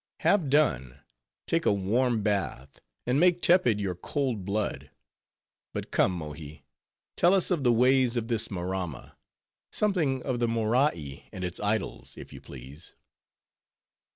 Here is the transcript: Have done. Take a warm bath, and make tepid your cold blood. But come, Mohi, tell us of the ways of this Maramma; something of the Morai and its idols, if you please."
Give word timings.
Have 0.21 0.49
done. 0.49 0.99
Take 1.45 1.67
a 1.67 1.71
warm 1.71 2.23
bath, 2.23 2.81
and 3.05 3.19
make 3.19 3.39
tepid 3.39 3.79
your 3.79 3.93
cold 3.93 4.43
blood. 4.45 4.89
But 5.73 5.91
come, 5.91 6.11
Mohi, 6.13 6.65
tell 7.15 7.35
us 7.35 7.51
of 7.51 7.63
the 7.63 7.71
ways 7.71 8.17
of 8.17 8.27
this 8.27 8.47
Maramma; 8.49 9.15
something 9.71 10.23
of 10.23 10.39
the 10.39 10.47
Morai 10.47 11.29
and 11.31 11.43
its 11.43 11.59
idols, 11.59 12.15
if 12.17 12.33
you 12.33 12.41
please." 12.41 12.95